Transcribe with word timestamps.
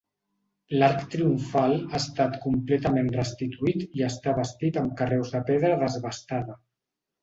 L'arc 0.79 1.03
triomfal 1.15 1.75
ha 1.83 1.99
estat 1.99 2.41
completament 2.47 3.13
restituït 3.19 3.87
i 4.01 4.07
està 4.11 4.37
bastit 4.43 4.85
amb 4.85 5.01
carreus 5.05 5.39
de 5.39 5.47
pedra 5.55 5.77
desbastada. 5.89 6.63